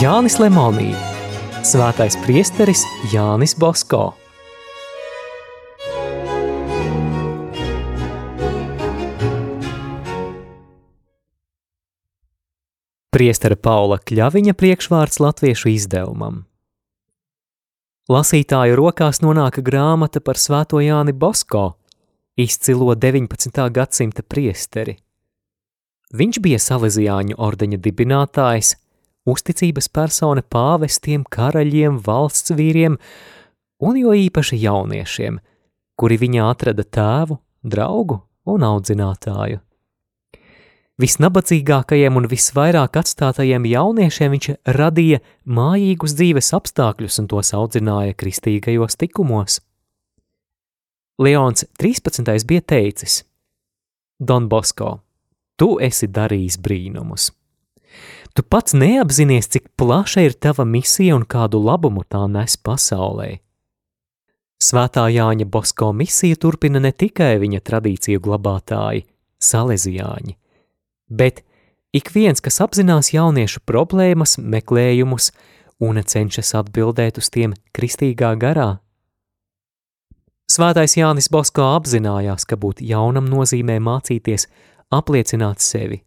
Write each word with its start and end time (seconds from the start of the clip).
Jānis 0.00 0.38
Lemonī, 0.40 0.94
Svētais 1.60 2.14
priesteris 2.24 2.86
Jānis 3.12 3.52
Bosko. 3.52 4.14
Priestera 13.12 13.60
Paula 13.60 14.00
Kļaviņa 14.00 14.56
priekšvārds 14.56 15.20
latviešu 15.20 15.74
izdevumam. 15.74 16.46
Lasītāju 18.08 18.80
rokās 18.80 19.20
nonāka 19.20 19.60
grāmata 19.60 20.24
par 20.24 20.40
Svēto 20.40 20.80
Jāni 20.80 21.12
Bosko, 21.12 21.74
izcilo 22.40 22.96
19. 22.96 23.66
gadsimta 23.68 24.24
priesteri. 24.24 24.96
Viņš 26.16 26.40
bija 26.40 26.68
Salesiāņu 26.70 27.36
ordeņa 27.36 27.84
dibinātājs, 27.84 28.78
uzticības 29.30 29.88
persona 29.94 30.42
pāvestiem, 30.42 31.24
karaļiem, 31.24 32.00
valsts 32.06 32.52
vīriem 32.56 32.98
un 33.80 33.96
jo 34.00 34.12
īpaši 34.16 34.60
jauniešiem, 34.60 35.40
kuri 35.96 36.20
viņā 36.20 36.50
atrada 36.50 36.84
tēvu, 36.84 37.40
draugu 37.62 38.20
un 38.50 38.64
audzinātāju. 38.66 39.60
Visnabadzīgākajiem 41.00 42.18
un 42.20 42.26
visvairāk 42.28 42.98
atstātajiem 43.00 43.64
jauniešiem 43.70 44.34
viņš 44.34 44.48
radīja 44.76 45.22
mājīgus 45.48 46.12
dzīves 46.18 46.52
apstākļus 46.58 47.22
un 47.22 47.28
tos 47.30 47.54
audzināja 47.56 48.16
kristīgajos 48.20 49.00
tikumos. 49.00 49.60
Leons 51.20 51.64
13. 51.80 52.44
bija 52.48 52.64
teicis: 52.74 53.22
Don 54.20 54.48
Bosko, 54.52 54.98
tu 55.56 55.78
esi 55.80 56.08
darījis 56.08 56.60
brīnumus. 56.60 57.30
Tu 58.34 58.42
pats 58.46 58.74
neapzinies, 58.78 59.48
cik 59.50 59.72
plaša 59.76 60.24
ir 60.28 60.34
tava 60.38 60.64
misija 60.64 61.16
un 61.18 61.26
kādu 61.26 61.58
labumu 61.62 62.04
tā 62.06 62.26
nes 62.30 62.56
pasaulē. 62.56 63.40
Svētā 64.60 65.06
Jāņa 65.08 65.46
Bosko 65.48 65.88
misija 65.96 66.36
turpina 66.36 66.82
ne 66.84 66.92
tikai 66.92 67.38
viņa 67.40 67.62
tradīciju 67.64 68.20
glabātāji, 68.20 69.06
salezijāņi, 69.40 70.36
bet 71.08 71.40
ik 71.96 72.12
viens, 72.12 72.42
kas 72.44 72.60
apzinās 72.60 73.14
jauniešu 73.14 73.64
problēmas, 73.66 74.36
meklējumus 74.36 75.30
un 75.80 76.02
cenšas 76.04 76.52
atbildēt 76.60 77.18
uz 77.18 77.32
tiem 77.32 77.56
kristīgā 77.72 78.34
garā. 78.36 78.74
Svētais 80.50 80.98
Jānis 80.98 81.30
Bosko 81.32 81.64
apzinājās, 81.78 82.44
ka 82.44 82.58
būt 82.60 82.82
jaunam 82.84 83.28
nozīmē 83.30 83.78
mācīties 83.80 84.48
apliecināt 84.92 85.62
sevi, 85.64 86.02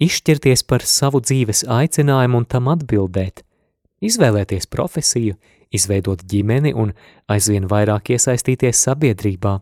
izšķirties 0.00 0.64
par 0.66 0.84
savu 0.86 1.20
dzīves 1.20 1.64
aicinājumu 1.68 2.40
un 2.42 2.46
tam 2.48 2.70
atbildēt, 2.72 3.42
izvēlēties 4.00 4.68
profesiju, 4.72 5.36
izveidot 5.70 6.24
ģimeni 6.26 6.72
un 6.74 6.94
aizvien 7.30 7.68
vairāk 7.70 8.14
iesaistīties 8.16 8.80
sabiedrībā. 8.88 9.58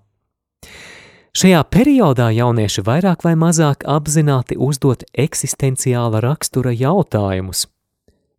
Šajā 1.39 1.61
periodā 1.70 2.30
jaunieši 2.34 2.83
vairāk 2.86 3.22
vai 3.27 3.34
mazāk 3.39 3.84
apzināti 3.86 4.56
uzdot 4.58 5.05
eksistenciāla 5.12 6.22
rakstura 6.25 6.73
jautājumus. 6.73 7.67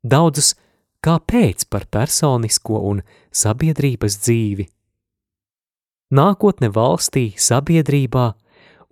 Daudzus 0.04 0.56
kāpēc 1.06 1.68
par 1.70 1.86
personisko 1.92 2.82
un 2.90 3.02
sabiedrības 3.32 4.18
dzīvi. 4.26 4.68
Nākotne 6.10 6.72
valstī, 6.74 7.30
sabiedrībā 7.38 8.34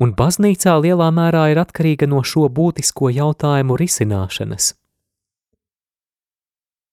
un 0.02 0.14
baznīcā 0.18 0.76
lielā 0.82 1.10
mērā 1.14 1.48
ir 1.54 1.62
atkarīga 1.62 2.10
no 2.10 2.24
šo 2.24 2.50
būtisko 2.50 3.12
jautājumu 3.14 3.78
risināšanas. 3.80 4.74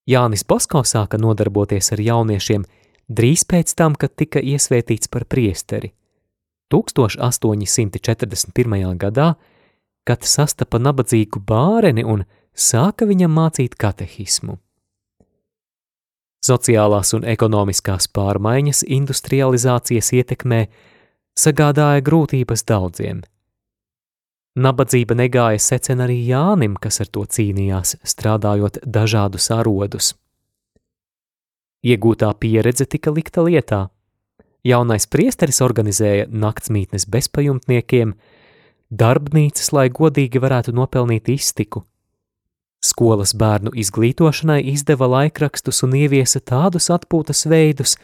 Jānis 0.08 0.44
Bosko 0.44 0.84
sāka 0.84 1.20
nodarboties 1.20 1.92
ar 1.96 2.00
jauniešiem 2.00 2.64
drīz 3.08 3.44
pēc 3.48 3.76
tam, 3.76 3.96
kad 3.96 4.16
tika 4.16 4.40
iesvētīts 4.40 5.08
par 5.08 5.24
priesteri– 5.24 5.94
1841. 6.70 8.98
gadā, 8.98 9.34
kad 10.04 10.24
sastapa 10.24 10.78
nabadzīgu 10.78 11.40
bāreni 11.40 12.04
un 12.04 12.24
sāka 12.54 13.06
viņam 13.08 13.32
mācīt 13.34 13.74
katehismu. 13.80 14.58
Sociālās 16.44 17.14
un 17.16 17.24
ekonomiskās 17.24 18.08
pārmaiņas 18.12 18.84
industrializācijas 18.84 20.12
ietekmē 20.12 20.68
sagādāja 21.38 22.02
grūtības 22.04 22.64
daudziem. 22.66 23.22
Nabadzība 24.54 25.16
negāja 25.18 25.58
secen 25.58 26.02
arī 26.04 26.20
Jānim, 26.28 26.76
kas 26.78 27.00
ar 27.02 27.08
to 27.10 27.24
cīnījās, 27.26 27.96
strādājot 28.06 28.78
dažādus 28.86 29.50
arodus. 29.50 30.12
Iegūtā 31.84 32.30
pieredze 32.38 32.86
tika 32.86 33.10
likta 33.10 33.42
lietā. 33.42 33.88
Jaunais 34.64 35.08
priesteris 35.10 35.58
organizēja 35.60 36.28
naktsmītnes 36.30 37.04
bezpajumtniekiem, 37.10 38.14
darbnīcas, 38.94 39.72
lai 39.74 39.90
godīgi 39.90 40.40
varētu 40.40 40.72
nopelnīt 40.72 41.28
iztiku. 41.34 41.82
Skolas 42.84 43.34
bērnu 43.34 43.74
izglītošanai 43.80 44.62
izdeva 44.70 45.08
laikrakstus 45.08 45.82
un 45.84 45.96
ieviesa 45.98 46.40
tādus 46.40 46.90
atpūtas 46.94 47.44
veidus, 47.50 47.98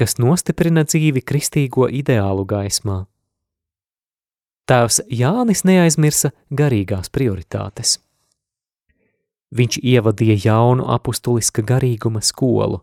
kas 0.00 0.18
nostiprina 0.18 0.84
dzīvi 0.84 1.22
kristīgo 1.22 1.88
ideālu 1.88 2.46
gaismā. 2.48 3.04
Tēvs 4.64 5.02
Jānis 5.12 5.64
neaizmirsa 5.68 6.32
garīgās 6.50 7.12
prioritātes. 7.12 7.98
Viņš 9.54 9.78
ievadīja 9.84 10.38
jaunu 10.48 10.86
apustuliska 10.90 11.62
garīguma 11.62 12.22
skolu. 12.24 12.80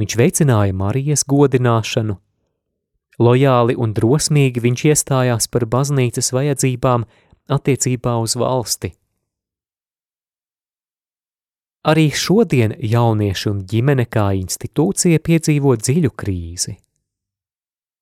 Viņš 0.00 0.16
veicināja 0.18 0.74
Marijas 0.76 1.22
godināšanu, 1.28 2.16
Lojāli 3.16 3.72
un 3.80 3.94
drosmīgi 3.96 4.60
viņš 4.60 4.82
iestājās 4.90 5.48
par 5.48 5.64
baznīcas 5.72 6.34
vajadzībām 6.36 7.06
attiecībā 7.48 8.16
uz 8.20 8.36
valsti. 8.36 8.92
Arī 11.86 12.08
šodien 12.10 12.74
jaunieši 12.82 13.48
un 13.50 13.62
ģimene 13.70 14.08
kā 14.10 14.32
institūcija 14.40 15.22
piedzīvo 15.22 15.76
dziļu 15.78 16.10
krīzi. 16.18 16.74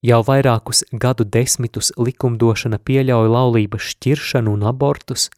Jau 0.04 0.20
vairākus 0.24 0.84
gadu 1.00 1.24
desmitus 1.24 1.92
likumdošana 1.96 2.78
pieļauj 2.80 3.28
laulības 3.32 3.92
šķiršanu 3.92 4.56
un 4.56 4.66
abortus. 4.68 5.28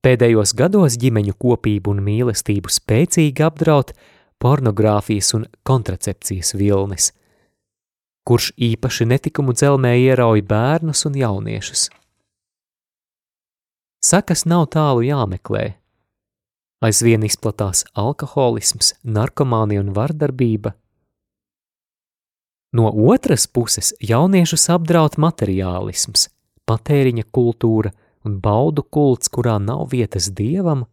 Pēdējos 0.00 0.54
gados 0.56 0.96
ģimeņu 1.00 1.36
kopību 1.40 1.92
un 1.92 2.02
mīlestību 2.04 2.72
spēcīgi 2.72 3.44
apdraud 3.44 3.92
pornogrāfijas 4.40 5.34
un 5.36 5.48
kontracepcijas 5.68 6.56
vilnis– 6.56 7.12
kurš 8.30 8.52
īpaši 8.62 9.08
netikumu 9.10 9.54
dzelmē 9.56 9.96
ierauj 9.98 10.44
bērnus 10.46 11.02
un 11.08 11.16
jauniešus. 11.18 11.88
Sakas 14.06 14.46
nav 14.46 14.68
tālu 14.70 15.02
jāmeklē. 15.04 15.79
Aizvien 16.80 17.24
izplatās 17.26 17.84
alkoholisms, 17.98 18.94
narkomānija 19.04 19.82
un 19.84 19.92
vardarbība. 19.96 20.72
No 22.72 22.88
otras 23.12 23.46
puses 23.46 23.92
jauniešus 24.00 24.68
apdraud 24.72 25.18
materiālisms, 25.20 26.28
patēriņa 26.70 27.26
kultūra 27.34 27.92
un 28.24 28.38
baudu 28.40 28.84
kults, 28.86 29.28
kurā 29.28 29.58
nav 29.60 29.90
vietas 29.92 30.30
dievam 30.30 30.86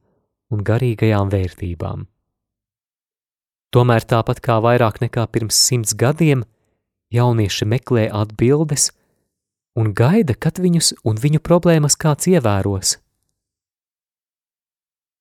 un 0.51 0.63
garīgajām 0.67 1.31
vērtībām. 1.31 2.05
Tomēr 3.71 4.03
tāpat 4.07 4.41
kā 4.43 4.59
vairāk 4.63 5.01
nekā 5.03 5.28
pirms 5.31 5.59
simts 5.69 5.93
gadiem, 5.95 6.43
Jaunieši 7.13 7.66
meklē 7.66 8.09
atbildes 8.11 8.90
un 9.79 9.93
gaida, 9.95 10.35
kad 10.35 10.59
viņus 10.59 10.93
un 11.07 11.19
viņu 11.22 11.40
problēmas 11.40 11.95
kāds 11.95 12.28
ievēros. 12.28 12.97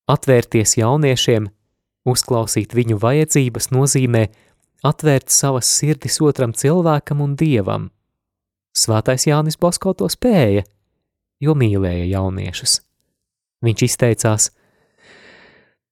Atvērties 0.07 0.77
jauniešiem, 0.79 1.49
uzklausīt 2.07 2.75
viņu 2.79 3.01
vajadzības 3.03 3.73
nozīmē 3.75 4.29
atvērt 4.87 5.33
savas 5.35 5.67
sirdis 5.67 6.21
otram 6.23 6.55
cilvēkam 6.55 7.25
un 7.25 7.35
dievam. 7.39 7.89
Svētais 8.77 9.27
Jānis 9.27 9.59
Bosko 9.59 9.97
to 9.99 10.07
spēja, 10.13 10.63
jo 11.43 11.57
mīlēja 11.59 12.07
jauniešus. 12.13 12.79
Viņš 13.67 13.83
izteicās: 13.89 14.51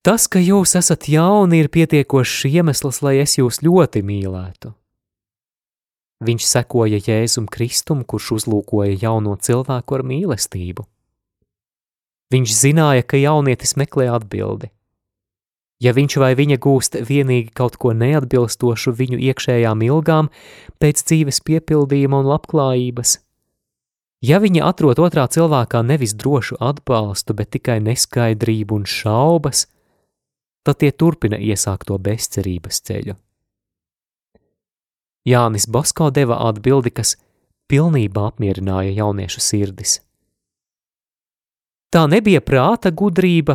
Tas, 0.04 0.28
ka 0.28 0.38
jūs 0.38 0.76
esat 0.78 1.08
jauni, 1.08 1.64
ir 1.64 1.72
pietiekošs 1.72 2.44
iemesls, 2.52 3.00
lai 3.02 3.16
es 3.24 3.38
jūs 3.40 3.62
ļoti 3.64 4.04
mīlētu. 4.04 4.74
Viņš 6.24 6.44
sekoja 6.46 7.00
Jēzum 7.02 7.48
Kristum, 7.50 8.04
kurš 8.04 8.34
uzlūkoja 8.38 8.94
jauno 9.00 9.34
cilvēku 9.40 9.96
ar 9.96 10.04
mīlestību. 10.06 10.86
Viņš 12.32 12.54
zināja, 12.56 13.04
ka 13.04 13.20
jaunietis 13.20 13.76
meklē 13.76 14.08
atbildi. 14.14 14.70
Ja 15.82 15.92
viņš 15.92 16.16
vai 16.22 16.32
viņa 16.38 16.56
gūst 16.62 16.96
vienīgi 17.08 17.50
kaut 17.52 17.76
ko 17.82 17.92
neatbilstošu 17.92 18.94
viņu 18.94 19.18
iekšējām 19.20 19.82
ilgām 19.84 20.30
pēc 20.80 21.02
dzīves 21.02 21.42
piepildījuma 21.44 22.22
un 22.22 22.30
labklājības, 22.30 23.18
ja 24.24 24.38
viņa 24.40 24.64
atrod 24.70 25.02
otrā 25.02 25.26
cilvēkā 25.28 25.82
nevis 25.84 26.14
drošu 26.16 26.56
atbalstu, 26.62 27.34
bet 27.36 27.52
tikai 27.58 27.80
neskaidrību 27.84 28.80
un 28.80 28.86
šaubas, 28.88 29.66
tad 30.64 30.80
tie 30.80 30.92
turpina 30.92 31.36
iesākto 31.36 31.98
bezcerības 32.00 32.80
ceļu. 32.88 33.18
Jānis 35.28 35.66
Basko 35.68 36.10
deva 36.12 36.38
atbildi, 36.48 36.92
kas 36.92 37.16
pilnībā 37.68 38.28
apmierināja 38.30 38.92
jauniešu 38.92 39.40
sirdis. 39.40 39.98
Tā 41.94 42.08
nebija 42.10 42.40
prāta 42.42 42.90
gudrība, 42.90 43.54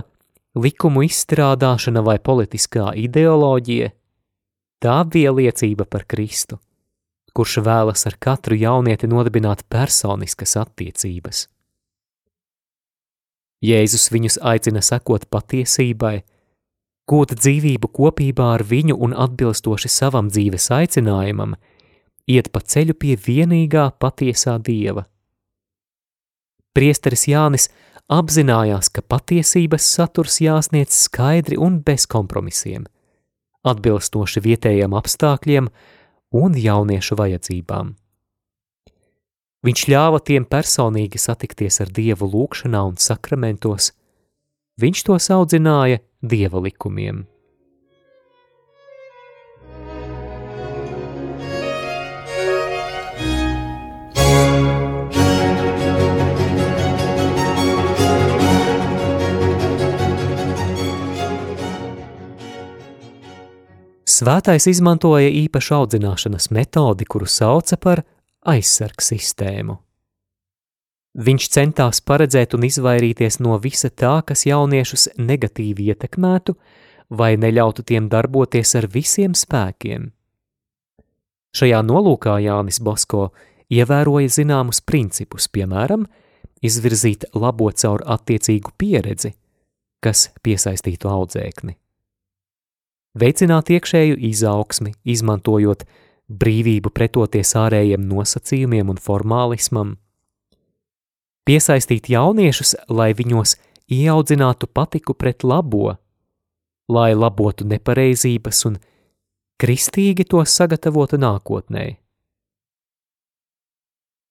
likumu 0.55 1.01
izstrādāšana 1.03 1.99
vai 2.05 2.15
politiskā 2.23 2.93
ideoloģija, 2.95 3.89
tā 4.79 4.93
bija 5.11 5.33
liecība 5.35 5.83
par 5.83 6.05
Kristu, 6.07 6.55
kurš 7.35 7.57
vēlas 7.65 8.05
ar 8.07 8.15
katru 8.15 8.55
jaunieti 8.55 9.09
nodibināt 9.11 9.65
personiskas 9.67 10.55
attiecības. 10.61 11.49
Jēzus 13.59 14.07
viņus 14.15 14.39
aicina 14.53 14.79
sekot 14.87 15.27
patiesībai, 15.27 16.21
gūt 17.11 17.35
dzīvību 17.41 17.91
kopībā 17.91 18.53
ar 18.53 18.63
viņu 18.63 18.95
un 19.03 19.17
atbilstoši 19.19 19.91
savam 19.91 20.31
dzīves 20.31 20.69
aicinājumam, 20.77 21.57
iet 22.23 22.53
pa 22.55 22.63
ceļu 22.63 22.95
pie 23.03 23.19
vienīgā 23.19 23.89
patiesā 23.99 24.55
dieva. 24.63 25.09
Priesteris 26.71 27.27
Jānis 27.27 27.67
apzinājās, 28.09 28.89
ka 28.89 29.01
patiesības 29.05 29.85
saturs 29.85 30.39
jāsniedz 30.41 30.97
skaidri 31.05 31.59
un 31.61 31.79
bez 31.85 32.07
kompromisiem, 32.09 32.87
atbilstoši 33.63 34.43
vietējiem 34.45 34.95
apstākļiem 34.97 35.69
un 36.39 36.57
jauniešu 36.57 37.17
vajadzībām. 37.19 37.95
Viņš 39.65 39.81
ļāva 39.91 40.21
tiem 40.23 40.45
personīgi 40.47 41.19
satikties 41.19 41.81
ar 41.83 41.89
Dievu 41.91 42.29
lūgšanā 42.31 42.85
un 42.87 42.95
sakramentos, 43.01 43.91
viņš 44.79 45.03
tos 45.09 45.27
audzināja 45.35 45.99
Dieva 46.23 46.61
likumiem. 46.63 47.25
Svētais 64.19 64.65
izmantoja 64.67 65.29
īpašu 65.45 65.77
audzināšanas 65.77 66.49
metodi, 66.51 67.05
kuru 67.07 67.27
sauca 67.29 67.77
par 67.79 68.01
aizsargu 68.51 69.05
sistēmu. 69.05 69.77
Viņš 71.19 71.47
centās 71.53 72.01
paredzēt 72.03 72.57
un 72.57 72.65
izvairīties 72.67 73.39
no 73.39 73.55
visa 73.63 73.87
tā, 73.89 74.17
kas 74.27 74.43
jauniešus 74.49 75.07
negatīvi 75.15 75.87
ietekmētu 75.93 76.57
vai 77.15 77.31
neļautu 77.39 77.87
tiem 77.87 78.11
darboties 78.11 78.75
ar 78.75 78.89
visiem 78.91 79.37
spēkiem. 79.37 80.11
Šajā 81.55 81.81
nolūkā 81.87 82.37
Jānis 82.43 82.83
Bosko 82.83 83.31
ievēroja 83.71 84.35
zināmus 84.35 84.83
principus, 84.83 85.47
piemēram, 85.47 86.09
izvirzīt 86.59 87.29
labo 87.33 87.71
caur 87.71 88.03
attiecīgu 88.05 88.75
pieredzi, 88.77 89.37
kas 90.03 90.27
piesaistītu 90.43 91.07
audzēkni 91.07 91.79
veicināt 93.17 93.69
iekšēju 93.73 94.17
izaugsmi, 94.29 94.93
izmantojot 95.03 95.85
brīvību 96.29 96.91
pretoties 96.93 97.55
ārējiem 97.57 98.05
nosacījumiem 98.05 98.91
un 98.93 98.99
formālismam, 99.01 99.95
piesaistīt 101.49 102.11
jauniešus, 102.13 102.75
lai 102.89 103.13
viņos 103.17 103.55
ieaudzinātu 103.89 104.69
patiku 104.69 105.15
pret 105.17 105.43
labo, 105.43 105.95
lai 106.89 107.13
labotu 107.17 107.65
nepareizības 107.65 108.65
un 108.69 108.77
kristīgi 109.59 110.27
to 110.29 110.43
sagatavotu 110.45 111.17
nākotnē. 111.17 111.87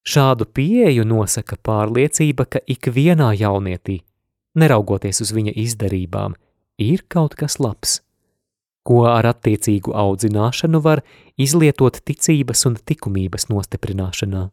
Šādu 0.08 0.46
pieeju 0.56 1.04
nosaka 1.04 1.58
pārliecība, 1.60 2.46
ka 2.48 2.62
ikvienā 2.64 3.34
jaunietī, 3.36 3.98
neraugoties 4.56 5.20
uz 5.20 5.34
viņa 5.36 5.52
izdarībām, 5.66 6.38
ir 6.80 7.02
kaut 7.12 7.34
kas 7.36 7.58
labs 7.60 7.98
ko 8.88 9.02
ar 9.10 9.26
attiecīgu 9.28 9.92
audzināšanu 9.92 10.80
var 10.84 11.02
izlietot 11.36 12.00
ticības 12.08 12.64
un 12.70 12.78
likumības 12.88 13.50
nostiprināšanā. 13.52 14.48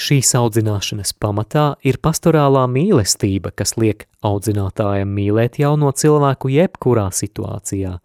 Šīs 0.00 0.30
audzināšanas 0.38 1.12
pamatā 1.20 1.74
ir 1.84 1.98
pastorālā 2.00 2.62
mīlestība, 2.72 3.50
kas 3.52 3.74
liek 3.76 4.06
audzinātājam 4.24 5.12
mīlēt 5.12 5.58
jauno 5.60 5.90
cilvēku 5.92 6.48
jebkurā 6.54 7.10
situācijā, 7.12 7.98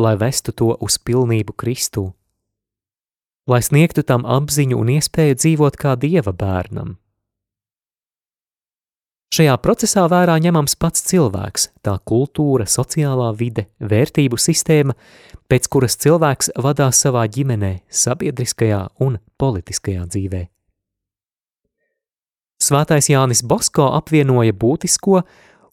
lai 0.00 0.14
vestu 0.16 0.56
to 0.56 0.70
uz 0.80 0.96
pilnību 1.04 1.52
Kristū, 1.52 2.06
lai 3.44 3.60
sniegtu 3.60 4.06
tam 4.08 4.24
apziņu 4.24 4.80
un 4.80 4.94
iespēju 4.96 5.36
dzīvot 5.42 5.76
kā 5.76 5.98
dieva 6.00 6.32
bērnam. 6.32 6.96
Šajā 9.32 9.54
procesā 9.64 10.02
vērā 10.12 10.34
ņemams 10.44 10.74
pats 10.76 11.06
cilvēks, 11.08 11.70
tā 11.80 11.94
kultūra, 12.04 12.66
sociālā 12.68 13.30
vide, 13.32 13.62
vērtību 13.80 14.36
sistēma, 14.36 14.92
pēc 15.48 15.68
kuras 15.72 15.94
cilvēks 16.04 16.50
vadās 16.60 16.98
savā 17.00 17.22
ģimenē, 17.32 17.78
sabiedriskajā 17.88 18.80
un 19.00 19.14
politiskajā 19.40 20.02
dzīvē. 20.04 20.42
Svētais 22.60 23.08
Jānis 23.08 23.40
Bosko 23.40 23.86
apvienoja 23.96 24.52
būtisko 24.52 25.22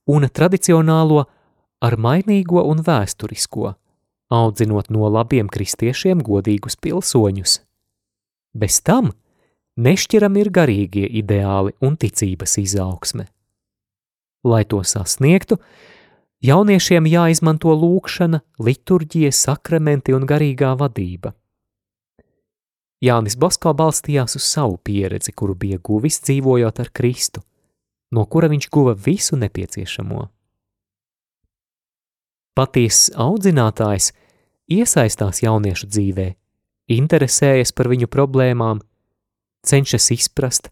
un 0.07 0.27
tradicionālo 0.31 1.25
ar 1.83 1.97
mainīgo 1.99 2.63
un 2.63 2.79
vēsturisko, 2.85 3.73
audzinot 4.31 4.87
no 4.87 5.09
labiem 5.11 5.49
kristiešiem 5.51 6.23
godīgus 6.23 6.79
pilsoņus. 6.79 7.57
Bez 8.55 8.79
tam 8.87 9.11
nešķiram 9.75 10.39
ir 10.39 10.49
garīgie 10.55 11.11
ideāli 11.19 11.75
un 11.83 11.99
ticības 11.99 12.55
izaugsme. 12.63 13.27
Lai 14.43 14.63
to 14.63 14.79
sasniegtu, 14.83 15.57
jauniešiem 16.45 17.07
jāizmanto 17.09 17.73
lūkšana, 17.75 18.39
liturģija, 18.63 19.33
sakramenti 19.35 20.15
un 20.15 20.27
garīgā 20.29 20.71
vadība. 20.79 21.33
Jānis 23.03 23.37
Basko 23.39 23.71
balstījās 23.75 24.35
uz 24.35 24.43
savu 24.43 24.75
pieredzi, 24.83 25.31
kuru 25.31 25.55
bija 25.55 25.79
guvis 25.79 26.19
dzīvojot 26.23 26.79
ar 26.83 26.89
Kristu, 26.91 27.43
no 28.11 28.25
kura 28.25 28.49
viņš 28.51 28.67
guva 28.71 28.95
visu 28.95 29.39
nepieciešamo. 29.39 30.25
Patiesas 32.59 33.13
audzinātājs 33.15 34.11
iesaistās 34.67 35.39
jauniešu 35.45 35.87
dzīvē, 35.87 36.27
interesējas 36.91 37.71
par 37.71 37.87
viņu 37.87 38.09
problēmām, 38.11 38.81
cenšas 39.63 40.09
izprast, 40.15 40.67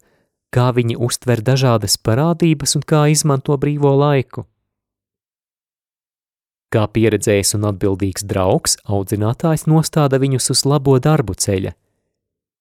kā 0.54 0.70
viņi 0.76 0.98
uztver 1.00 1.42
dažādas 1.44 1.98
parādības 1.98 2.78
un 2.80 2.86
kā 2.88 3.08
izmanto 3.12 3.58
brīvo 3.58 3.94
laiku. 3.98 4.46
Kā 6.68 6.84
pieredzējis 6.92 7.56
un 7.56 7.70
atbildīgs 7.70 8.26
draugs, 8.28 8.76
audzinātājs 8.84 9.68
nostāda 9.72 10.20
viņus 10.20 10.52
uz 10.52 10.66
labo 10.68 10.98
darbu 11.00 11.36
ceļa, 11.40 11.72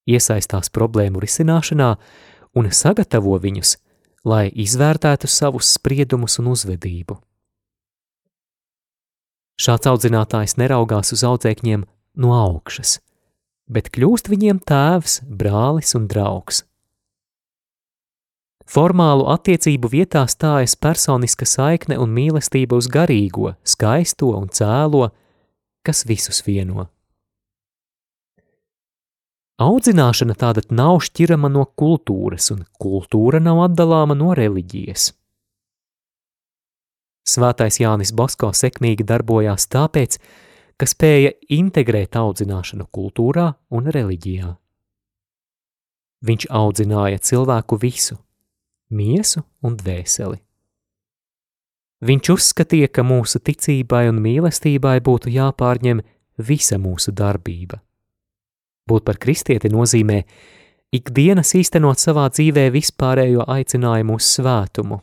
iesaistās 0.06 0.70
problēmu 0.70 1.22
risināšanā 1.22 1.96
un 2.56 2.70
sagatavo 2.70 3.34
viņus, 3.42 3.76
lai 4.26 4.46
izvērtētu 4.50 5.30
savus 5.30 5.72
spriedumus 5.74 6.38
un 6.42 6.52
uzvedību. 6.54 7.18
Šāds 9.56 9.88
audzinātājs 9.88 10.58
neraugās 10.60 11.14
uz 11.16 11.22
audzēkņiem 11.26 11.86
no 12.22 12.32
augšas, 12.36 12.98
bet 13.66 13.88
kļūst 13.94 14.28
viņiem 14.30 14.60
tēvs, 14.68 15.22
brālis 15.26 15.94
un 15.98 16.06
draugs. 16.10 16.62
Formālu 18.66 19.28
attiecību 19.30 19.92
vietā 19.92 20.24
stājas 20.26 20.74
personiska 20.74 21.46
saikne 21.46 22.00
un 22.02 22.10
mīlestība 22.10 22.80
uz 22.80 22.88
garīgo, 22.90 23.54
skaisto 23.62 24.32
un 24.34 24.50
cēlo, 24.50 25.10
kas 25.86 26.02
visus 26.08 26.42
vieno. 26.46 26.88
Audzināšana 29.62 30.34
tātad 30.36 30.74
nav 30.74 30.98
šķirama 31.06 31.48
no 31.48 31.62
kultūras, 31.78 32.50
un 32.52 32.66
kultūra 32.82 33.38
nav 33.40 33.62
atdalāma 33.70 34.18
no 34.18 34.34
reliģijas. 34.36 35.14
Svētais 37.26 37.80
Jānis 37.80 38.12
Basko 38.14 38.50
sekmīgi 38.52 39.06
darbojās 39.06 39.64
tāpēc, 39.72 40.18
ka 40.76 40.90
spēja 40.90 41.32
integrēt 41.56 42.18
audzināšanu 42.18 42.84
kultūrā 42.92 43.48
un 43.72 43.88
reliģijā. 43.94 44.52
Viņš 46.26 46.46
audzināja 46.50 47.22
cilvēku 47.22 47.80
visu, 47.80 48.18
miesu 48.90 49.42
un 49.62 49.76
dvēseli. 49.78 50.40
Viņš 52.06 52.30
uzskatīja, 52.34 52.90
ka 52.92 53.02
mūsu 53.06 53.40
ticībai 53.40 54.06
un 54.10 54.20
mīlestībai 54.20 54.98
būtu 55.00 55.32
jāpārņem 55.32 56.02
visa 56.36 56.76
mūsu 56.78 57.14
darbība. 57.16 57.80
Būt 58.86 59.06
par 59.06 59.16
kristieti 59.18 59.70
nozīmē 59.72 60.20
ikdienas 60.94 61.54
īstenot 61.56 61.98
savā 61.98 62.28
dzīvē 62.30 62.68
vispārējo 62.74 63.48
aicinājumu 63.48 64.20
uz 64.20 64.28
svētumu. 64.36 65.00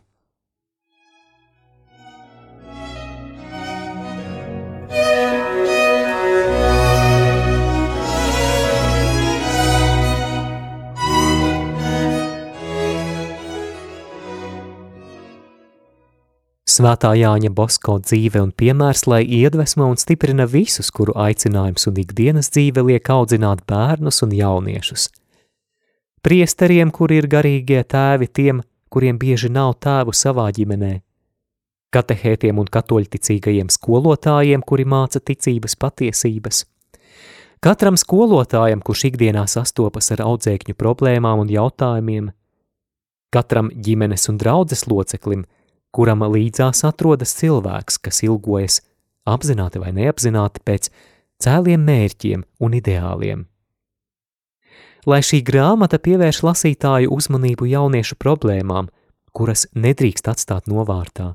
Svētā 16.63 17.09
Jāņa 17.19 17.49
Bosko 17.51 17.97
dzīve 17.99 18.39
un 18.39 18.53
piemērs, 18.55 19.03
lai 19.11 19.25
iedvesmo 19.27 19.89
un 19.91 19.97
stiprina 19.99 20.45
visus, 20.47 20.93
kuru 20.95 21.11
aicinājums 21.19 21.89
un 21.89 21.97
ikdienas 21.99 22.47
dzīve 22.55 22.85
liek 22.87 23.09
audzināt 23.11 23.65
bērnus 23.67 24.23
un 24.23 24.31
jauniešus. 24.31 25.09
Priesteriem, 26.23 26.93
kuri 26.95 27.17
ir 27.19 27.27
garīgie 27.27 27.81
tēvi 27.83 28.29
tiem, 28.31 28.61
kuriem 28.87 29.19
bieži 29.19 29.49
nav 29.51 29.73
tēvu 29.83 30.15
savā 30.15 30.45
ģimenē, 30.55 30.93
katehētiem 31.91 32.61
un 32.63 32.69
katoļticīgajiem 32.71 33.67
skolotājiem, 33.67 34.63
kuri 34.63 34.85
māca 34.87 35.19
ticības 35.19 35.75
patiesības. 35.75 36.63
Katram 37.63 37.99
skolotājam, 37.99 38.79
kurš 38.79 39.09
ikdienā 39.11 39.43
sastopas 39.51 40.13
ar 40.15 40.23
audzēkņu 40.29 40.77
problēmām 40.79 41.43
un 41.43 41.51
jautājumiem, 41.51 42.31
katram 43.35 43.67
ģimenes 43.83 44.29
un 44.31 44.39
draudzes 44.39 44.87
loceklim, 44.87 45.43
kuram 45.93 46.25
līdzās 46.25 46.83
atrodas 46.87 47.35
cilvēks, 47.39 47.99
kas 48.01 48.23
ilgojas 48.25 48.81
apzināti 49.29 49.81
vai 49.81 49.93
neapzināti 49.95 50.63
pēc 50.65 50.89
cēliem 51.43 51.85
mērķiem 51.85 52.43
un 52.59 52.79
ideāliem. 52.79 53.45
Lai 55.05 55.19
šī 55.19 55.41
grāmata 55.43 55.99
pievērš 55.99 56.41
lasītāju 56.47 57.11
uzmanību 57.11 57.67
jauniešu 57.67 58.19
problēmām, 58.19 58.89
kuras 59.35 59.67
nedrīkst 59.75 60.29
atstāt 60.31 60.69
novārtā 60.71 61.33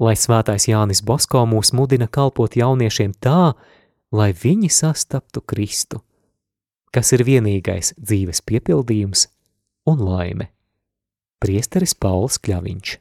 lai 0.00 0.16
svētais 0.16 0.68
Jānis 0.68 1.02
Bosko 1.04 1.44
mūs 1.48 1.72
mudina 1.76 2.08
kalpot 2.08 2.56
jauniešiem 2.56 3.14
tā, 3.22 3.54
lai 4.12 4.32
viņi 4.36 4.70
sastaptu 4.72 5.42
Kristu, 5.42 6.02
kas 6.92 7.12
ir 7.16 7.24
vienīgais 7.26 7.94
dzīves 7.96 8.42
piepildījums 8.46 9.26
un 9.88 10.04
laime. 10.04 10.50
Priesteris 11.40 11.94
Pauls 11.94 12.38
Kļaviņš. 12.40 12.96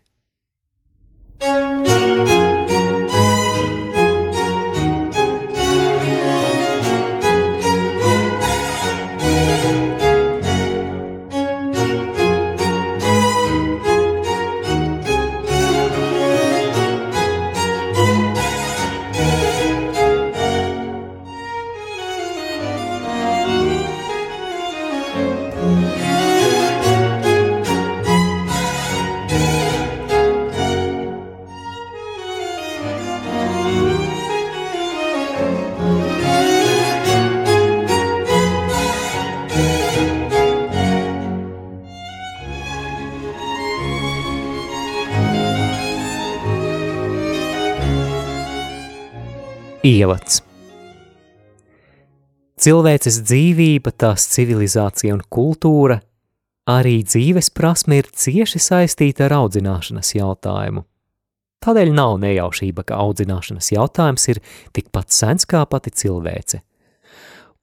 Ievads 49.85 50.39
Cilvēces 52.57 53.19
dzīvība, 53.21 53.91
tās 53.93 54.23
civilizācija 54.33 55.13
un 55.13 55.21
kultūra, 55.29 55.99
arī 56.65 57.03
dzīves 57.05 57.51
prasme 57.53 57.99
ir 57.99 58.09
cieši 58.09 58.61
saistīta 58.65 59.27
ar 59.27 59.35
audzināšanas 59.43 60.15
jautājumu. 60.15 60.81
Tādēļ 61.61 61.93
nav 61.99 62.15
nejaušība, 62.23 62.87
ka 62.89 62.97
audzināšanas 63.03 63.69
jautājums 63.75 64.25
ir 64.33 64.41
tikpat 64.73 65.13
sens 65.13 65.45
kā 65.45 65.61
pati 65.69 65.93
cilvēce. 65.93 66.63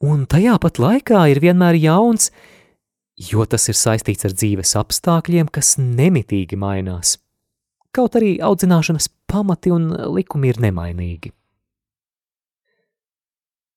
Un 0.06 0.22
tajā 0.30 0.54
pat 0.62 0.78
laikā 0.78 1.26
ir 1.34 1.42
vienmēr 1.42 1.80
jauns, 1.82 2.30
jo 3.32 3.50
tas 3.50 3.66
ir 3.66 3.82
saistīts 3.82 4.30
ar 4.30 4.38
dzīves 4.38 4.78
apstākļiem, 4.78 5.50
kas 5.50 5.74
nemitīgi 5.82 6.54
mainās. 6.54 7.16
Kaut 7.90 8.14
arī 8.14 8.36
audzināšanas 8.38 9.10
pamati 9.26 9.74
un 9.74 9.90
likumi 10.14 10.54
ir 10.54 10.62
nemainīgi. 10.70 11.34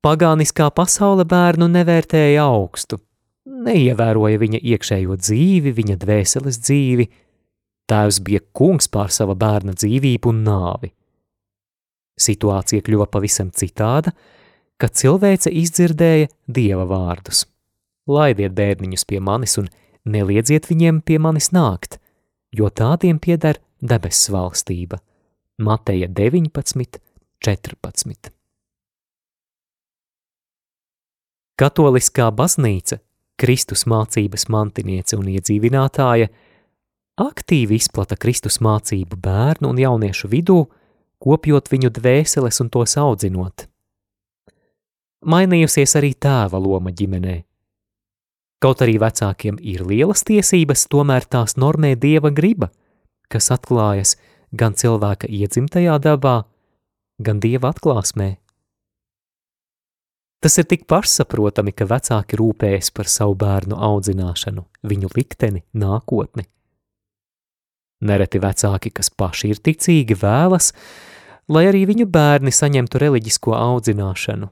Pagāniskā 0.06 0.68
pasaule 0.70 1.24
bērnu 1.26 1.66
nevērtēja 1.74 2.44
augstu, 2.46 3.00
neievēroja 3.66 4.38
viņa 4.38 4.60
iekšējo 4.62 5.16
dzīvi, 5.18 5.72
viņa 5.80 5.96
dvēseles 6.04 6.60
dzīvi. 6.62 7.08
Tēvs 7.90 8.20
bija 8.28 8.44
kungs 8.54 8.86
pār 8.94 9.10
sava 9.16 9.34
bērna 9.34 9.74
dzīvību 9.74 10.30
un 10.30 10.44
nāvi. 10.46 10.92
Situācija 12.22 12.86
kļuva 12.86 13.10
pavisam 13.10 13.50
citāda, 13.50 14.14
kad 14.78 14.94
cilvēce 14.94 15.50
izdzirdēja 15.64 16.30
dieva 16.46 16.86
vārdus. 16.86 17.48
Laidiet 18.06 18.54
bērniņus 18.54 19.08
pie 19.10 19.24
manis 19.26 19.58
un 19.58 19.74
neliedziet 20.06 20.70
viņiem 20.70 21.02
pie 21.02 21.18
manis 21.18 21.50
nākt, 21.50 21.98
jo 22.54 22.70
tādiem 22.70 23.18
pieder 23.18 23.58
debesu 23.82 24.38
valstība. 24.38 25.02
Mateja 25.58 26.14
19, 26.14 27.02
14. 27.42 28.35
Katoliskā 31.56 32.32
baznīca, 32.36 32.98
Kristus 33.40 33.86
mācības 33.88 34.50
mantiniece 34.52 35.16
un 35.16 35.30
iedzīvinātāja, 35.32 36.28
aktīvi 37.20 37.80
izplata 37.80 38.18
Kristus 38.20 38.60
mācību 38.64 39.16
bērnu 39.24 39.72
un 39.72 39.80
jauniešu 39.80 40.32
vidū, 40.32 40.66
kopjot 41.24 41.72
viņu 41.72 41.94
dvēseles 41.96 42.60
un 42.60 42.72
tos 42.74 42.98
audzinot. 43.00 43.68
Mainījusies 45.26 45.96
arī 45.98 46.12
tēva 46.20 46.60
loma 46.60 46.92
ģimenē. 46.92 47.38
Kaut 48.62 48.84
arī 48.84 49.00
vecākiem 49.00 49.58
ir 49.64 49.84
lielas 49.88 50.24
tiesības, 50.28 50.88
tomēr 50.92 51.24
tās 51.24 51.56
normē 51.56 51.96
dieva 51.96 52.32
griba, 52.36 52.70
kas 53.32 53.52
atklājas 53.56 54.16
gan 54.52 54.76
cilvēka 54.76 55.32
iedzimtajā 55.32 55.98
dabā, 56.04 56.42
gan 57.20 57.40
dieva 57.40 57.72
atklāsmē. 57.72 58.36
Tas 60.46 60.60
ir 60.62 60.68
tik 60.70 60.84
pašsaprotami, 60.86 61.72
ka 61.74 61.88
vecāki 61.90 62.38
rūpējas 62.38 62.92
par 62.94 63.08
savu 63.10 63.34
bērnu 63.42 63.80
audzināšanu, 63.82 64.62
viņu 64.86 65.08
likteni, 65.16 65.64
nākotni. 65.74 66.46
Nereti 68.06 68.38
vecāki, 68.44 68.92
kas 68.94 69.10
paši 69.10 69.50
ir 69.56 69.62
ticīgi, 69.66 70.14
vēlas, 70.22 70.68
lai 71.50 71.64
arī 71.72 71.82
viņu 71.90 72.06
bērni 72.06 72.54
saņemtu 72.54 73.02
reliģisko 73.02 73.56
audzināšanu. 73.58 74.52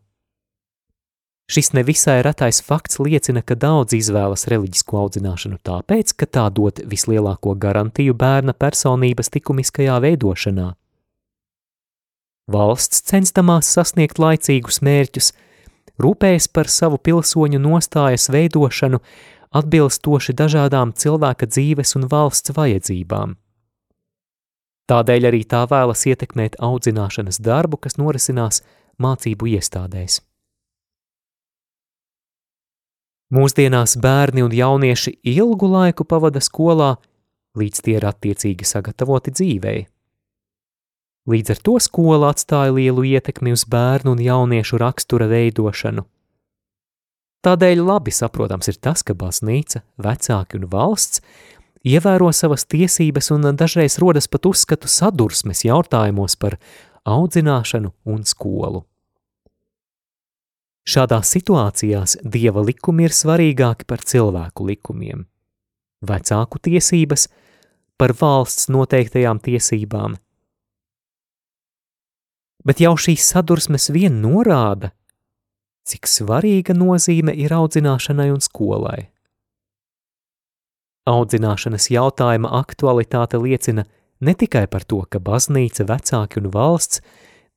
Šis 1.54 1.70
nevisai 1.78 2.18
retais 2.26 2.64
fakts 2.66 2.98
liecina, 2.98 3.46
ka 3.46 3.54
daudz 3.54 3.94
izvēlas 3.94 4.48
reliģisko 4.50 4.98
audzināšanu 4.98 5.62
tāpēc, 5.62 6.18
ka 6.18 6.26
tā 6.26 6.50
dod 6.50 6.82
vislielāko 6.90 7.54
garantiju 7.54 8.18
bērna 8.18 8.58
personības 8.58 9.30
likumiskajā 9.38 10.02
veidošanā. 10.10 10.72
Valsts 12.50 13.06
censtamās 13.14 13.70
sasniegt 13.70 14.18
laicīgus 14.18 14.82
mērķus, 14.82 15.36
rūpējas 16.02 16.50
par 16.54 16.70
savu 16.72 16.98
pilsoņu 16.98 17.62
nostājas 17.62 18.30
veidošanu 18.34 19.00
atbilstoši 19.54 20.34
dažādām 20.34 20.94
cilvēka 20.98 21.48
dzīves 21.50 21.96
un 22.00 22.08
valsts 22.10 22.54
vajadzībām. 22.58 23.38
Tādēļ 24.90 25.30
arī 25.30 25.44
tā 25.48 25.64
vēlas 25.70 26.04
ietekmēt 26.10 26.58
audzināšanas 26.60 27.40
darbu, 27.40 27.80
kas 27.86 27.96
norisinās 28.02 28.64
mācību 29.00 29.54
iestādēs. 29.56 30.20
Mūsdienās 33.34 33.96
bērni 33.98 34.44
un 34.46 34.54
jaunieši 34.54 35.16
ilgu 35.32 35.70
laiku 35.72 36.06
pavada 36.06 36.42
skolā, 36.44 36.98
līdz 37.58 37.82
tie 37.86 37.96
ir 37.98 38.06
attiecīgi 38.06 38.68
sagatavoti 38.68 39.34
dzīvei. 39.34 39.80
Līdz 41.30 41.54
ar 41.54 41.60
to 41.64 41.78
skola 41.80 42.34
atstāja 42.34 42.74
lielu 42.76 43.06
ietekmi 43.16 43.54
uz 43.56 43.64
bērnu 43.70 44.18
un 44.18 44.22
jauniešu 44.24 44.80
rakstura 44.82 45.30
veidošanu. 45.32 46.04
Tādēļ 47.44 47.84
labi 47.84 48.12
saprotams 48.12 48.70
ir 48.72 48.80
tas, 48.80 49.04
ka 49.04 49.16
baznīca, 49.16 49.84
vecāki 50.00 50.60
un 50.60 50.68
valsts 50.72 51.24
ievēro 51.84 52.30
savas 52.36 52.64
tiesības 52.68 53.32
un 53.36 53.50
dažreiz 53.60 53.98
rodas 54.00 54.30
pat 54.32 54.48
uzskatu 54.48 54.88
sadursmes 54.92 55.64
jautājumos 55.68 56.36
par 56.40 56.58
audzināšanu 57.04 57.92
un 58.08 58.24
skolu. 58.28 58.84
Šādās 60.84 61.30
situācijās 61.32 62.18
dieva 62.24 62.64
likumi 62.64 63.08
ir 63.08 63.16
svarīgāki 63.16 63.88
par 63.88 64.04
cilvēku 64.04 64.68
likumiem, 64.68 65.24
vecāku 66.04 66.60
tiesības 66.60 67.30
par 68.00 68.12
valsts 68.20 68.68
noteiktajām 68.72 69.40
tiesībām, 69.44 70.18
bet 72.68 72.82
jau 72.84 72.94
šīs 73.00 73.26
sadursmes 73.34 73.90
vien 73.94 74.22
norāda, 74.24 74.92
cik 75.88 76.08
svarīga 76.08 76.76
nozīme 76.76 77.36
ir 77.36 77.54
audzināšanai 77.56 78.30
un 78.34 78.40
skolai. 78.44 79.10
Audzināšanas 81.10 81.90
jautājuma 81.92 82.54
aktualitāte 82.62 83.40
liecina 83.42 83.84
ne 84.24 84.34
tikai 84.40 84.70
par 84.72 84.86
to, 84.88 85.02
ka 85.04 85.20
baznīca, 85.20 85.84
vecāki 85.90 86.40
un 86.40 86.48
valsts 86.54 87.04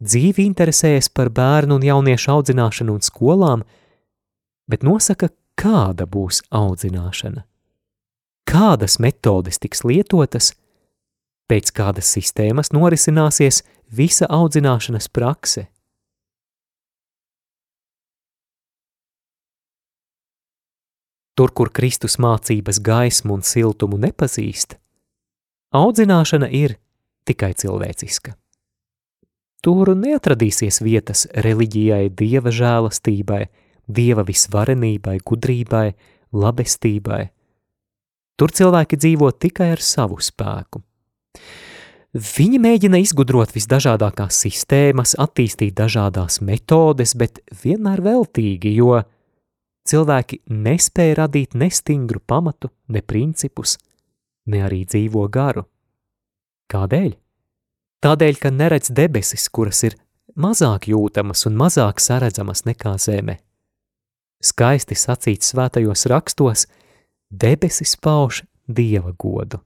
dzīvi 0.03 0.45
interesējas 0.51 1.09
par 1.15 1.31
bērnu 1.31 1.79
un 1.79 1.87
jauniešu 1.87 2.33
audzināšanu 2.35 2.97
un 2.99 3.05
skolām, 3.07 3.63
bet 4.67 4.83
nosaka, 4.83 5.31
kāda 5.57 6.05
būs 6.11 6.43
audzināšana, 6.53 7.47
kādas 8.51 8.99
metodes 9.01 9.63
tiks 9.63 9.87
lietotas, 9.87 10.53
pēc 11.47 11.71
kādas 11.73 12.11
sistēmas 12.13 12.75
norisināsies 12.75 13.63
visa 13.93 14.27
audzināšanas 14.31 15.09
prakse. 15.09 15.67
Tur, 21.37 21.53
kur 21.53 21.69
Kristus 21.69 22.17
mācības 22.17 22.81
gaismu 22.81 23.37
un 23.37 23.43
siltumu 23.45 23.99
nepazīst, 24.01 24.79
audzināšana 25.77 26.49
ir 26.49 26.79
tikai 27.29 27.53
cilvēciska. 27.53 28.33
Tur 29.61 29.91
neatradīsies 29.99 30.81
vietas 30.81 31.27
reliģijai, 31.45 32.09
dieva 32.09 32.53
žēlastībai, 32.55 33.43
dieva 33.87 34.25
visvarenībai, 34.25 35.19
gudrībai, 35.27 35.91
labestībai. 36.33 37.23
Tur 38.37 38.53
cilvēki 38.53 38.99
dzīvo 39.01 39.31
tikai 39.37 39.73
ar 39.75 39.83
savu 39.83 40.21
spēku. 40.23 40.81
Viņi 42.17 42.59
mēģina 42.63 42.97
izgudrot 43.03 43.51
visdažādākās 43.53 44.39
sistēmas, 44.41 45.13
attīstīt 45.21 45.75
dažādas 45.77 46.39
metodes, 46.41 47.13
bet 47.19 47.43
vienmēr 47.61 48.01
veltīgi, 48.01 48.73
jo 48.79 49.03
cilvēki 49.85 50.39
nespēja 50.49 51.19
radīt 51.21 51.57
ne 51.59 51.69
stingru 51.69 52.23
pamatu, 52.25 52.71
ne 52.89 53.03
principus, 53.05 53.77
ne 54.49 54.63
arī 54.65 54.87
dzīvo 54.89 55.27
garu. 55.29 55.67
Kādēļ? 56.73 57.13
Tādēļ, 58.07 58.41
ka 58.41 58.55
neredz 58.55 58.95
debesis, 58.97 59.51
kuras 59.53 59.83
ir 59.85 59.99
mazāk 60.41 60.89
jūtamas 60.89 61.45
un 61.51 61.61
mazāk 61.61 62.01
saredzamas 62.01 62.65
nekā 62.65 62.97
zeme. 63.03 63.43
Skaisti 64.41 64.97
sacīts 64.97 65.53
svētajos 65.53 66.09
rakstos, 66.09 66.65
debesis 67.29 67.97
pauž 68.01 68.47
dieva 68.65 69.13
godu. 69.13 69.61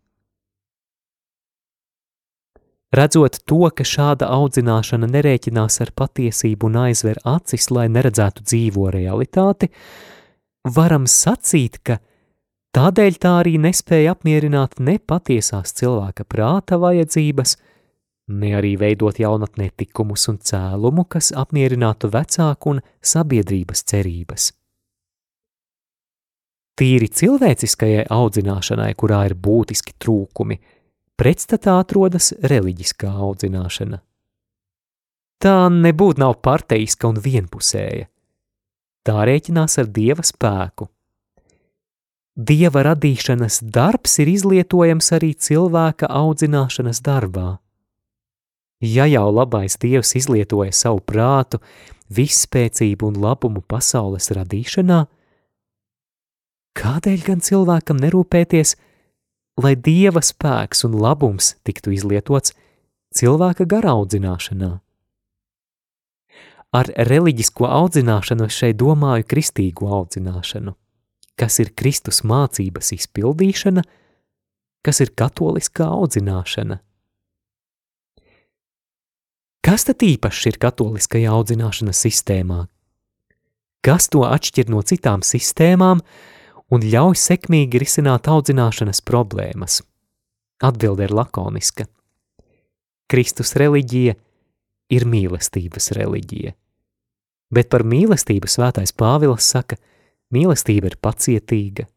Redzot 2.91 3.37
to, 3.47 3.69
ka 3.71 3.85
šāda 3.87 4.27
audzināšana 4.35 5.07
nerēķinās 5.07 5.79
ar 5.85 5.93
patiesību 5.95 6.67
un 6.67 6.79
aizver 6.89 7.21
acis, 7.23 7.69
lai 7.71 7.87
neredzētu 7.87 8.43
dzīvo 8.43 8.89
realitāti, 8.91 9.69
varam 10.67 11.07
sacīt, 11.07 11.79
ka 11.87 12.01
tādēļ 12.75 13.19
tā 13.23 13.35
arī 13.45 13.53
nespēja 13.63 14.17
apmierināt 14.17 14.81
ne 14.83 14.97
patiesās 14.99 15.71
cilvēka 15.79 16.27
prāta 16.27 16.81
vajadzības, 16.83 17.55
ne 18.43 18.51
arī 18.59 18.75
veidot 18.83 19.23
jaunatnē 19.23 19.71
tikumus 19.79 20.27
un 20.33 20.41
cēlumu, 20.43 21.07
kas 21.07 21.31
apmierinātu 21.31 22.11
vecāku 22.11 22.75
un 22.75 22.83
sabiedrības 22.99 23.87
cerības. 23.87 24.51
Tīri 26.81 27.07
cilvēciskajai 27.07 28.09
audzināšanai, 28.11 28.93
kurā 28.99 29.23
ir 29.31 29.39
būtiski 29.39 29.95
trūkumi– 29.95 30.59
pretstatā 31.21 31.75
atrodas 31.83 32.31
reliģiskā 32.41 33.11
audzināšana. 33.27 33.99
Tā 35.41 35.57
nebūtu 35.73 36.21
nav 36.21 36.39
parteiska 36.45 37.11
un 37.11 37.21
vienpusēja. 37.21 38.09
Tā 39.05 39.27
rēķinās 39.29 39.77
ar 39.81 39.91
dieva 39.93 40.25
spēku. 40.25 40.89
Dieva 42.37 42.85
radīšanas 42.89 43.61
darbs 43.75 44.17
ir 44.23 44.33
izlietojams 44.33 45.13
arī 45.17 45.35
cilvēka 45.37 46.09
audzināšanas 46.09 47.03
darbā. 47.05 47.59
Ja 48.81 49.05
jau 49.05 49.27
labais 49.29 49.77
dievs 49.81 50.15
izlietoja 50.17 50.73
savu 50.73 51.03
prātu, 51.05 51.61
visspēcību 52.09 53.11
un 53.13 53.19
labumu 53.21 53.61
pasaules 53.61 54.31
radīšanā, 54.33 55.03
kādēļ 56.81 57.27
gan 57.29 57.45
cilvēkam 57.45 58.01
nerūpēties– 58.01 58.77
lai 59.59 59.75
dieva 59.77 60.23
spēks 60.23 60.85
un 60.87 60.99
labums 61.01 61.55
tiktu 61.67 61.95
izlietots 61.97 62.55
cilvēka 63.17 63.67
gara 63.67 63.97
audzināšanā. 63.97 64.71
Ar 66.71 66.87
reliģisko 66.95 67.67
audzināšanu 67.67 68.47
es 68.47 68.55
šeit 68.55 68.79
domāju 68.79 69.27
kristīgo 69.27 69.89
audzināšanu, 69.91 70.77
kas 71.35 71.59
ir 71.59 71.73
Kristus 71.75 72.23
mācības 72.23 72.93
izpildīšana, 72.95 73.83
kas 74.87 75.03
ir 75.03 75.11
katoliskā 75.19 75.89
audzināšana. 75.91 76.79
Kas 79.67 79.85
tad 79.85 80.01
īpašs 80.07 80.47
ir 80.49 80.61
katoliskajā 80.63 81.33
audzināšanas 81.35 81.99
sistēmā? 82.07 82.63
Kas 83.85 84.09
to 84.13 84.23
atšķir 84.29 84.71
no 84.73 84.81
citām 84.87 85.25
sistēmām, 85.25 86.01
un 86.71 86.85
ļauj 86.87 87.19
sekmīgi 87.19 87.81
risināt 87.83 88.29
audzināšanas 88.31 89.03
problēmas? 89.07 89.81
Atbilde 90.63 91.09
ir 91.09 91.15
lakoniska. 91.17 91.87
Kristus 93.11 93.57
reliģija 93.59 94.15
ir 94.95 95.07
mīlestības 95.09 95.91
reliģija. 95.97 96.53
Bet 97.51 97.71
par 97.73 97.83
mīlestību 97.83 98.47
svētais 98.51 98.93
Pāvils 98.95 99.47
saka, 99.51 99.79
mīlestība 100.31 100.93
ir 100.93 100.99
pacietīga, 101.03 101.89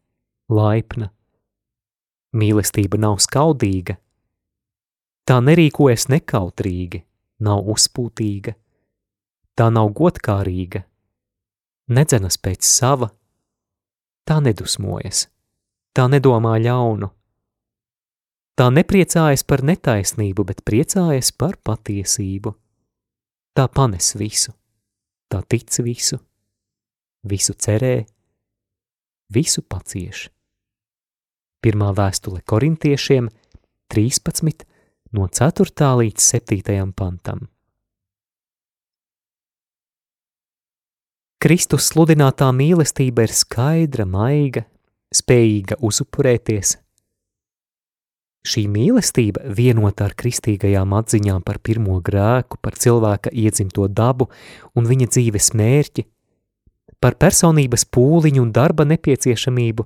laipna. 0.49 1.11
Mīlestība 2.33 2.97
nav 2.97 3.19
skaudīga. 3.21 3.99
Tā 5.29 5.37
nerīkojas 5.45 6.07
nekautrīgi, 6.09 7.03
nav 7.45 7.69
uzpūtīga. 7.69 8.55
Tā 9.53 9.67
nav 9.69 9.91
godkārīga, 9.93 10.81
nedzenas 11.93 12.39
pēc 12.41 12.65
sava, 12.65 13.11
tā 14.27 14.39
nedusmojas, 14.43 15.27
tā 15.95 16.07
nedomā 16.11 16.55
ļaunu. 16.63 17.09
Tā 18.53 18.69
nepriecājas 18.69 19.41
par 19.49 19.63
netaisnību, 19.65 20.45
bet 20.45 20.61
priecājas 20.65 21.31
par 21.33 21.57
patiesību. 21.57 22.53
Tā 23.57 23.65
panes 23.69 24.13
visu, 24.17 24.53
tā 25.29 25.41
tic 25.49 25.69
visu, 25.85 26.19
visu 27.25 27.53
cerē, 27.53 28.05
visu 29.33 29.61
pacieš. 29.61 30.27
Pirmā 31.63 31.93
vēstule 31.95 32.41
korintiešiem 32.45 33.29
13 33.93 34.65
no 35.13 35.29
4. 35.29 35.89
līdz 36.01 36.29
7. 36.33 36.93
pantam. 36.93 37.47
Kristus 41.43 41.89
sludinātā 41.91 42.45
mīlestība 42.55 43.25
ir 43.25 43.31
skaidra, 43.35 44.05
maiga, 44.07 44.61
spējīga 45.11 45.75
uzupurēties. 45.83 46.77
Šī 48.47 48.63
mīlestība, 48.71 49.43
vienota 49.51 50.05
ar 50.07 50.15
kristīgajām 50.15 50.95
atziņām 50.95 51.43
par 51.43 51.59
pirmo 51.59 51.97
grēku, 51.99 52.61
par 52.63 52.79
cilvēka 52.79 53.33
iedzimto 53.35 53.89
dabu 53.91 54.29
un 54.71 54.87
viņa 54.87 55.09
dzīves 55.17 55.51
mērķi, 55.59 56.05
par 57.03 57.19
personības 57.19 57.83
pūliņu 57.91 58.45
un 58.45 58.55
darba 58.55 58.87
nepieciešamību, 58.87 59.83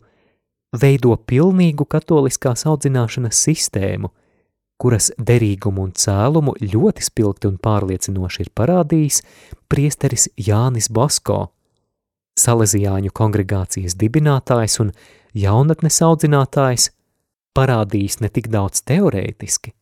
veido 0.78 1.18
pilnīgu 1.18 1.90
katoliskās 1.90 2.68
audzināšanas 2.70 3.46
sistēmu, 3.50 4.14
kuras 4.82 5.10
derīgumu 5.18 5.88
un 5.88 5.94
cēlumu 5.98 6.54
ļoti 6.62 7.06
spilgti 7.06 7.50
un 7.50 7.58
pārliecinoši 7.62 8.46
ir 8.46 8.52
parādījis 8.58 9.22
priesteris 9.70 10.28
Jānis 10.38 10.92
Bosko, 10.94 11.48
Salezijāņu 12.38 13.10
kongregācijas 13.18 13.96
dibinātājs 13.98 14.78
un 14.84 14.92
jaunatnes 15.34 15.98
audzinātājs, 16.06 16.92
parādījis 17.58 18.20
ne 18.22 18.30
tik 18.30 18.52
daudz 18.54 18.84
teorētiski, 18.86 19.74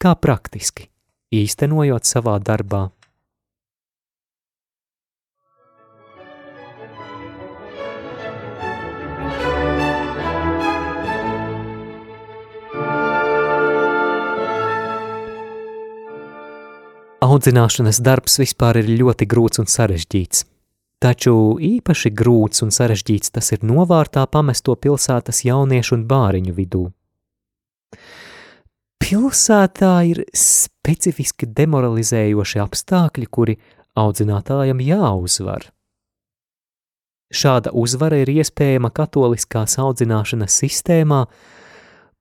kā 0.00 0.14
praktiski, 0.16 0.88
īstenojot 1.34 2.08
savā 2.08 2.38
darbā. 2.40 2.88
Audzināšanas 17.18 17.98
darbs 17.98 18.36
vispār 18.38 18.76
ir 18.78 18.92
ļoti 19.00 19.26
grūts 19.26 19.58
un 19.58 19.66
sarežģīts. 19.66 20.44
Taču 21.02 21.32
īpaši 21.58 22.12
grūts 22.14 22.62
un 22.62 22.70
sarežģīts 22.74 23.32
tas 23.34 23.50
ir 23.56 23.64
novārtā 23.66 24.22
pamesto 24.30 24.76
pilsētas 24.78 25.42
jauniešu 25.46 25.96
un 25.96 26.04
bāriņu 26.10 26.54
vidū. 26.54 26.84
Pilsētā 29.02 29.92
ir 30.06 30.22
specifiski 30.30 31.48
demoralizējoši 31.58 32.62
apstākļi, 32.62 33.26
kuri 33.26 33.58
audzinātājam 33.98 34.78
jāuzvar. 34.86 35.66
Šāda 37.34 37.74
uzvara 37.74 38.22
ir 38.22 38.30
iespējama 38.30 38.92
katoliskās 38.94 39.74
audzināšanas 39.82 40.54
sistēmā, 40.62 41.24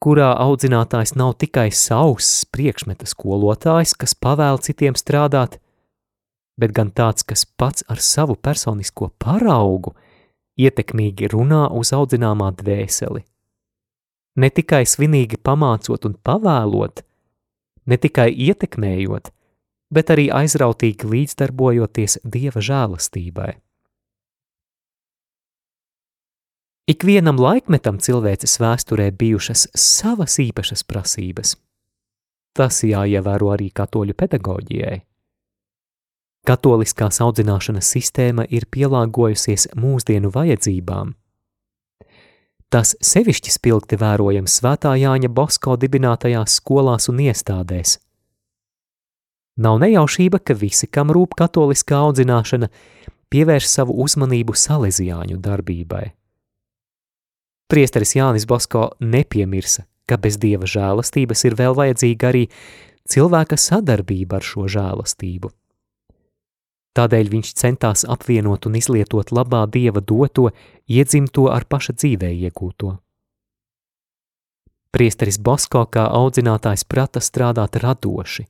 kurā 0.03 0.31
audzinātājs 0.38 1.15
nav 1.17 1.36
tikai 1.41 1.69
savs 1.73 2.45
priekšmeta 2.53 3.07
skolotājs, 3.10 3.95
kas 3.97 4.13
pavēl 4.15 4.62
citiem 4.62 4.97
strādāt, 4.97 5.60
bet 6.57 6.73
gan 6.73 6.91
tāds, 6.91 7.25
kas 7.25 7.45
pats 7.45 7.86
ar 7.89 8.01
savu 8.01 8.36
personisko 8.36 9.12
paraugu 9.21 9.95
ietekmīgi 10.57 11.31
runā 11.33 11.67
uz 11.73 11.93
audzināmā 11.93 12.51
dvēseli. 12.62 13.23
Ne 14.38 14.49
tikai 14.53 14.83
svinīgi 14.86 15.39
pamācot 15.41 16.05
un 16.05 16.17
pavēlot, 16.23 17.01
ne 17.89 17.97
tikai 17.97 18.29
ietekmējot, 18.33 19.31
bet 19.93 20.12
arī 20.13 20.27
aizrautīgi 20.33 21.10
līdzdarbojoties 21.10 22.19
Dieva 22.25 22.62
žēlastībai. 22.62 23.55
Ikvienam 26.88 27.36
laikmetam 27.36 27.97
cilvēces 28.00 28.54
vēsturē 28.63 29.10
bijušas 29.12 29.65
savas 29.76 30.38
īpašas 30.39 30.86
prasības. 30.88 31.58
Tas 32.56 32.80
jāievēro 32.88 33.50
arī 33.52 33.67
katoļu 33.76 34.13
pedagoģijai. 34.15 35.02
Katoliskās 36.47 37.19
audzināšanas 37.26 37.89
sistēma 37.91 38.45
ir 38.47 38.69
pielāgojusies 38.71 39.67
mūsdienu 39.76 40.32
vajadzībām. 40.32 41.12
Tas 42.71 42.93
sevišķi 43.04 43.52
spilgti 43.52 44.00
vērojams 44.00 44.56
Svētā 44.62 44.93
Jāņa 44.95 45.28
Bosko 45.28 45.76
dibinātajās 45.82 46.56
skolās 46.62 47.10
un 47.12 47.19
iestādēs. 47.26 47.97
Nav 49.60 49.82
nejaušība, 49.84 50.39
ka 50.39 50.56
visi, 50.56 50.88
kam 50.88 51.12
rūp 51.12 51.36
katoliskā 51.36 52.00
audzināšana, 52.08 52.71
pievērš 53.28 53.67
savu 53.73 53.97
uzmanību 54.06 54.56
salesiāņu 54.56 55.41
darbībai. 55.43 56.06
Priesteris 57.67 58.15
Jānis 58.15 58.47
Bosko 58.47 58.93
nepiemirsa, 59.03 59.84
ka 60.08 60.15
bez 60.17 60.38
dieva 60.39 60.67
žēlastības 60.69 61.43
ir 61.49 61.56
vēl 61.60 61.75
vajadzīga 61.75 62.30
arī 62.30 62.45
cilvēka 63.12 63.58
sadarbība 63.60 64.39
ar 64.39 64.45
šo 64.47 64.67
žēlastību. 64.71 65.51
Tādēļ 66.97 67.27
viņš 67.30 67.51
centās 67.60 68.06
apvienot 68.10 68.65
un 68.65 68.77
izlietot 68.80 69.34
labā 69.36 69.65
dieva 69.69 70.01
doto, 70.01 70.47
iedzimto 70.89 71.49
ar 71.53 71.67
paša 71.69 71.93
dzīvē 71.99 72.32
iegūto. 72.47 72.95
Priesteris 74.95 75.38
Bosko 75.38 75.84
kā 75.93 76.08
audzinātājs 76.08 76.88
prata 76.89 77.21
strādāt 77.21 77.77
radoši, 77.84 78.47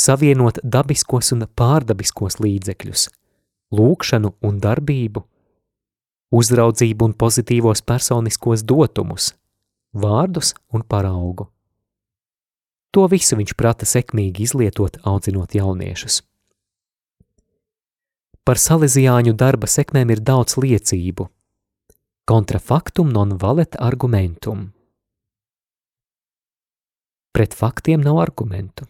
savienot 0.00 0.62
dabiskos 0.62 1.34
un 1.34 1.44
pārdabiskos 1.50 2.38
līdzekļus, 2.40 3.08
lūkšanu 3.74 4.36
un 4.40 4.62
darbību, 4.62 5.26
uzraudzību 6.34 7.08
un 7.08 7.16
pozitīvos 7.18 7.82
personiskos 7.86 8.64
dotumus, 8.66 9.32
vārdus 9.94 10.54
un 10.74 10.82
paraugu. 10.82 11.48
To 12.94 13.08
visu 13.10 13.38
viņš 13.38 13.56
prata 13.58 13.86
sekmīgi 13.88 14.46
izlietot, 14.46 15.00
audzinot 15.02 15.54
jauniešus. 15.56 16.20
Par 18.44 18.60
salīdzjāņu 18.60 19.32
darba 19.40 19.66
sekmēm 19.70 20.12
ir 20.14 20.20
daudz 20.20 20.58
liecību. 20.60 21.26
Kontrafaktum 22.28 23.10
non 23.12 23.34
valet 23.40 23.76
argumentum. 23.80 24.68
Pret 27.34 27.56
faktiem 27.56 28.04
nav 28.04 28.20
argumentu. 28.22 28.86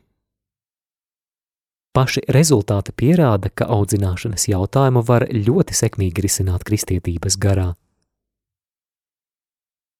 Paši 1.95 2.25
rezultāti 2.35 2.91
pierāda, 2.91 3.53
ka 3.55 3.69
audzināšanas 3.71 4.49
jautājumu 4.51 5.05
var 5.07 5.29
ļoti 5.31 5.77
sekmīgi 5.79 6.25
risināt 6.27 6.65
kristietības 6.67 7.37
garā. 7.39 7.69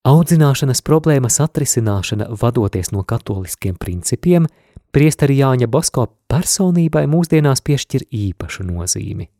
Audzināšanas 0.05 0.83
problēmas 0.85 1.39
atrisināšana, 1.41 2.27
vadoties 2.41 2.91
no 2.93 3.05
katoliskiem 3.07 3.79
principiem, 3.81 4.51
priesteri 4.93 5.39
Jāņa 5.39 5.71
Bosko 5.71 6.09
personībai 6.29 7.07
mūsdienās 7.09 7.63
piešķir 7.65 8.09
īpašu 8.11 8.67
nozīmi. 8.67 9.31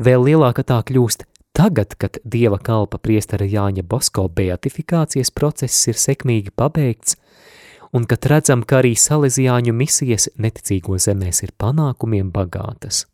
Vēl 0.00 0.24
lielāka 0.30 0.64
tā 0.64 0.80
kļūst 0.88 1.28
tagad, 1.52 1.92
kad 2.00 2.16
dieva 2.24 2.56
kalpa 2.56 2.96
priestera 2.98 3.44
Jāņa 3.44 3.84
Bosko 3.84 4.30
beatifikācijas 4.32 5.30
process 5.30 5.92
ir 5.92 6.00
sekmīgi 6.00 6.56
pabeigts 6.56 7.20
un 7.92 8.06
kad 8.06 8.26
redzam, 8.30 8.62
ka 8.62 8.80
arī 8.80 8.94
salīdzjāņu 8.98 9.74
misijas 9.74 10.28
neticīgo 10.38 10.98
zemēs 10.98 11.42
ir 11.46 11.54
panākumiem 11.58 12.30
bagātas. 12.34 13.04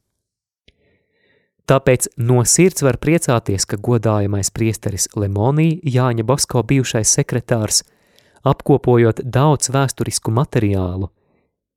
Tāpēc 1.67 2.07
no 2.23 2.45
sirds 2.47 2.85
var 2.87 3.01
priecāties, 3.03 3.67
ka 3.67 3.79
godājamais 3.83 4.53
priesteris 4.55 5.09
Lemonī, 5.19 5.81
Jāņa 5.83 6.23
Basko 6.29 6.62
bijušais 6.62 7.17
sekretārs, 7.19 7.83
apkopojot 8.47 9.25
daudz 9.25 9.73
vēsturisku 9.75 10.31
materiālu, 10.31 11.11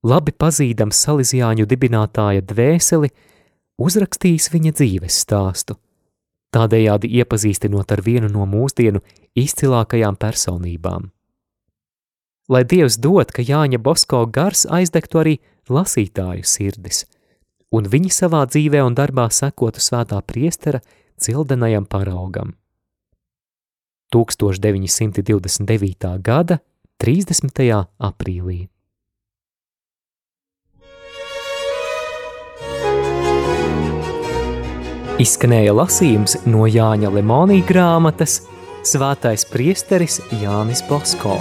labi 0.05 0.35
pazīdams 0.35 0.99
salīdzjāņu 1.07 1.65
dibinātāja 1.65 2.45
dvēseli, 2.45 3.09
uzrakstījis 3.81 4.51
viņa 4.53 4.75
dzīves 4.77 5.23
stāstu, 5.25 5.79
tādējādi 6.53 7.09
iepazīstinot 7.23 7.95
ar 7.95 8.03
vienu 8.05 8.29
no 8.29 8.45
mūsdienu 8.45 9.01
izcilākajām 9.39 10.19
personībām 10.21 11.09
lai 12.49 12.65
Dievs 12.65 12.97
dod, 12.97 13.31
ka 13.31 13.45
Jāņa 13.45 13.79
Bosko 13.81 14.25
gars 14.33 14.65
aizdegtu 14.65 15.19
arī 15.21 15.35
lasītāju 15.69 16.43
sirdis, 16.43 17.05
un 17.71 17.85
viņi 17.85 18.09
savā 18.13 18.45
dzīvē 18.49 18.81
un 18.85 18.95
darbā 18.97 19.29
sekotu 19.29 19.79
svētā 19.83 20.21
priestera 20.25 20.81
cildenajam 21.21 21.85
paraugam. 21.85 22.55
1929. 24.09 26.17
gada 26.25 26.59
30. 26.99 27.85
aprīlī. 28.01 28.67
Izskanēja 35.19 35.73
lasījums 35.75 36.37
no 36.47 36.63
Jāņa 36.63 37.09
Lemonija 37.11 37.65
grāmatas 37.67 38.39
Svētais 38.87 39.43
priesteris 39.51 40.21
Jānis 40.39 40.79
Bosko. 40.87 41.35